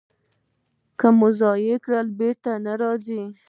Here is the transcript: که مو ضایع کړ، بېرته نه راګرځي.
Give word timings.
که 0.99 1.07
مو 1.17 1.27
ضایع 1.39 1.77
کړ، 1.85 1.93
بېرته 2.19 2.51
نه 2.65 2.73
راګرځي. 2.81 3.23